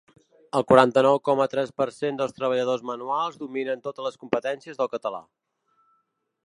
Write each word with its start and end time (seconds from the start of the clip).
El 0.59 0.63
quaranta-nou 0.69 1.19
coma 1.29 1.45
tres 1.51 1.69
per 1.81 1.87
cent 1.97 2.17
dels 2.21 2.33
treballadors 2.39 2.87
manuals 2.91 3.39
dominen 3.45 3.85
totes 3.89 4.09
les 4.09 4.19
competències 4.25 4.81
del 4.81 4.91
català. 4.97 5.23